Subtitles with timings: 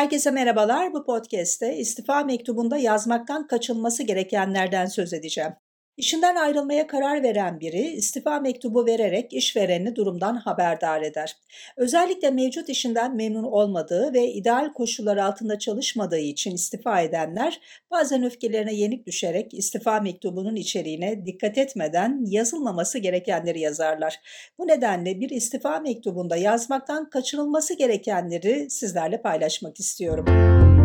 [0.00, 0.92] Herkese merhabalar.
[0.92, 5.52] Bu podcast'te istifa mektubunda yazmaktan kaçınması gerekenlerden söz edeceğim.
[6.00, 11.36] İşinden ayrılmaya karar veren biri istifa mektubu vererek işverenini durumdan haberdar eder.
[11.76, 17.60] Özellikle mevcut işinden memnun olmadığı ve ideal koşullar altında çalışmadığı için istifa edenler
[17.90, 24.20] bazen öfkelerine yenik düşerek istifa mektubunun içeriğine dikkat etmeden yazılmaması gerekenleri yazarlar.
[24.58, 30.79] Bu nedenle bir istifa mektubunda yazmaktan kaçınılması gerekenleri sizlerle paylaşmak istiyorum.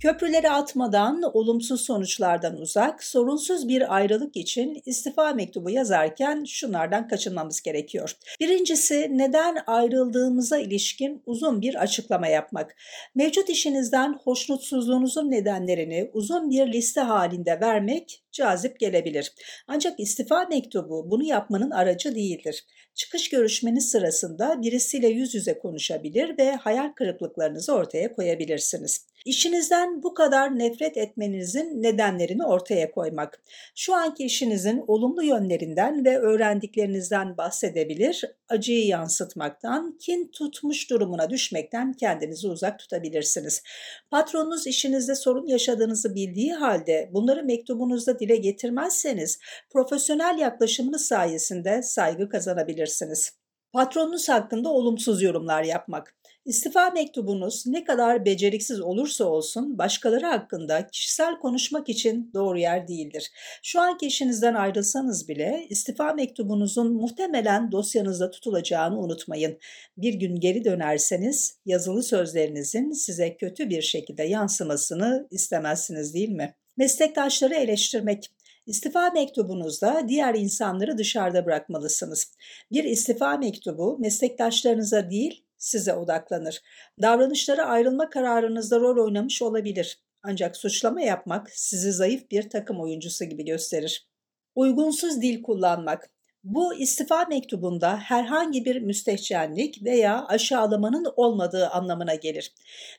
[0.00, 8.12] Köprüleri atmadan, olumsuz sonuçlardan uzak, sorunsuz bir ayrılık için istifa mektubu yazarken şunlardan kaçınmamız gerekiyor.
[8.40, 12.76] Birincisi neden ayrıldığımıza ilişkin uzun bir açıklama yapmak.
[13.14, 19.32] Mevcut işinizden hoşnutsuzluğunuzun nedenlerini uzun bir liste halinde vermek cazip gelebilir.
[19.68, 22.64] Ancak istifa mektubu bunu yapmanın aracı değildir.
[22.94, 29.06] Çıkış görüşmeniz sırasında birisiyle yüz yüze konuşabilir ve hayal kırıklıklarınızı ortaya koyabilirsiniz.
[29.24, 33.42] İşinizden bu kadar nefret etmenizin nedenlerini ortaya koymak.
[33.74, 42.48] Şu anki işinizin olumlu yönlerinden ve öğrendiklerinizden bahsedebilir, acıyı yansıtmaktan, kin tutmuş durumuna düşmekten kendinizi
[42.48, 43.62] uzak tutabilirsiniz.
[44.10, 49.38] Patronunuz işinizde sorun yaşadığınızı bildiği halde bunları mektubunuzda dile getirmezseniz
[49.70, 53.30] profesyonel yaklaşımınız sayesinde saygı kazanabilirsiniz.
[53.72, 56.14] Patronunuz hakkında olumsuz yorumlar yapmak.
[56.44, 63.30] İstifa mektubunuz ne kadar beceriksiz olursa olsun başkaları hakkında kişisel konuşmak için doğru yer değildir.
[63.62, 69.58] Şu anki işinizden ayrılsanız bile istifa mektubunuzun muhtemelen dosyanızda tutulacağını unutmayın.
[69.96, 76.54] Bir gün geri dönerseniz yazılı sözlerinizin size kötü bir şekilde yansımasını istemezsiniz değil mi?
[76.80, 78.30] Meslektaşları eleştirmek.
[78.66, 82.32] İstifa mektubunuzda diğer insanları dışarıda bırakmalısınız.
[82.72, 86.60] Bir istifa mektubu meslektaşlarınıza değil size odaklanır.
[87.02, 89.98] Davranışları ayrılma kararınızda rol oynamış olabilir.
[90.22, 94.08] Ancak suçlama yapmak sizi zayıf bir takım oyuncusu gibi gösterir.
[94.54, 96.10] Uygunsuz dil kullanmak.
[96.44, 102.52] Bu istifa mektubunda herhangi bir müstehcenlik veya aşağılamanın olmadığı anlamına gelir.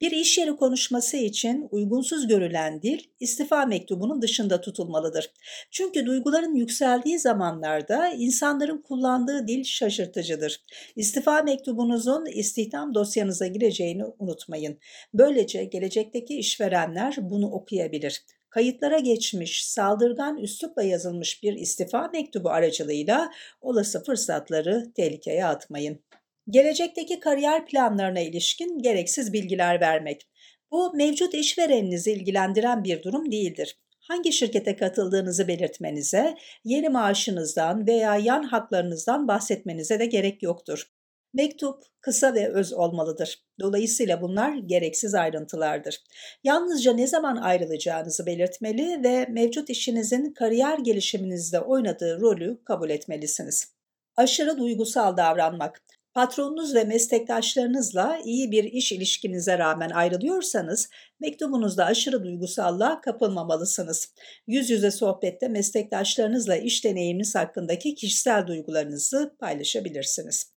[0.00, 5.32] Bir iş yeri konuşması için uygunsuz görülen dil istifa mektubunun dışında tutulmalıdır.
[5.70, 10.64] Çünkü duyguların yükseldiği zamanlarda insanların kullandığı dil şaşırtıcıdır.
[10.96, 14.78] İstifa mektubunuzun istihdam dosyanıza gireceğini unutmayın.
[15.14, 18.22] Böylece gelecekteki işverenler bunu okuyabilir
[18.54, 26.04] kayıtlara geçmiş, saldırgan üslupla yazılmış bir istifa mektubu aracılığıyla olası fırsatları tehlikeye atmayın.
[26.50, 30.28] Gelecekteki kariyer planlarına ilişkin gereksiz bilgiler vermek.
[30.70, 33.78] Bu mevcut işvereninizi ilgilendiren bir durum değildir
[34.08, 36.34] hangi şirkete katıldığınızı belirtmenize,
[36.64, 40.93] yeni maaşınızdan veya yan haklarınızdan bahsetmenize de gerek yoktur.
[41.34, 43.44] Mektup kısa ve öz olmalıdır.
[43.60, 46.02] Dolayısıyla bunlar gereksiz ayrıntılardır.
[46.44, 53.72] Yalnızca ne zaman ayrılacağınızı belirtmeli ve mevcut işinizin kariyer gelişiminizde oynadığı rolü kabul etmelisiniz.
[54.16, 55.82] Aşırı duygusal davranmak.
[56.14, 60.88] Patronunuz ve meslektaşlarınızla iyi bir iş ilişkinize rağmen ayrılıyorsanız
[61.20, 64.12] mektubunuzda aşırı duygusallığa kapılmamalısınız.
[64.46, 70.53] Yüz yüze sohbette meslektaşlarınızla iş deneyiminiz hakkındaki kişisel duygularınızı paylaşabilirsiniz.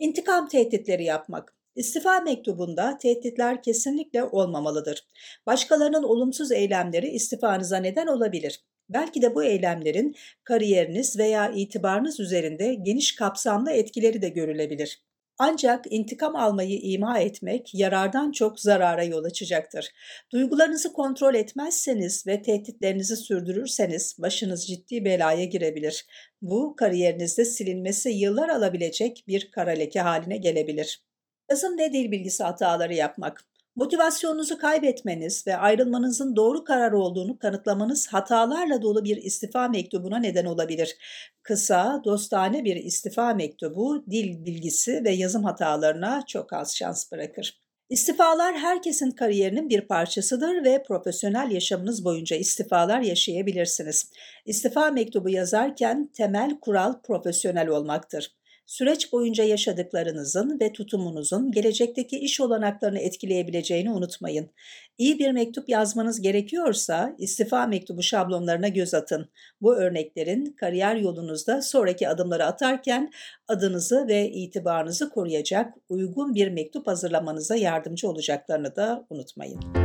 [0.00, 1.54] İntikam tehditleri yapmak.
[1.76, 5.08] İstifa mektubunda tehditler kesinlikle olmamalıdır.
[5.46, 8.60] Başkalarının olumsuz eylemleri istifanıza neden olabilir.
[8.88, 15.02] Belki de bu eylemlerin kariyeriniz veya itibarınız üzerinde geniş kapsamlı etkileri de görülebilir.
[15.42, 19.88] Ancak intikam almayı ima etmek yarardan çok zarara yol açacaktır.
[20.32, 26.06] Duygularınızı kontrol etmezseniz ve tehditlerinizi sürdürürseniz başınız ciddi belaya girebilir.
[26.42, 31.04] Bu kariyerinizde silinmesi yıllar alabilecek bir kara leke haline gelebilir.
[31.50, 33.49] Yazım ve dil bilgisi hataları yapmak.
[33.80, 40.96] Motivasyonunuzu kaybetmeniz ve ayrılmanızın doğru karar olduğunu kanıtlamanız hatalarla dolu bir istifa mektubuna neden olabilir.
[41.42, 47.60] Kısa, dostane bir istifa mektubu dil bilgisi ve yazım hatalarına çok az şans bırakır.
[47.88, 54.10] İstifalar herkesin kariyerinin bir parçasıdır ve profesyonel yaşamınız boyunca istifalar yaşayabilirsiniz.
[54.46, 58.39] İstifa mektubu yazarken temel kural profesyonel olmaktır.
[58.70, 64.50] Süreç boyunca yaşadıklarınızın ve tutumunuzun gelecekteki iş olanaklarını etkileyebileceğini unutmayın.
[64.98, 69.30] İyi bir mektup yazmanız gerekiyorsa istifa mektubu şablonlarına göz atın.
[69.60, 73.10] Bu örneklerin kariyer yolunuzda sonraki adımları atarken
[73.48, 79.79] adınızı ve itibarınızı koruyacak uygun bir mektup hazırlamanıza yardımcı olacaklarını da unutmayın.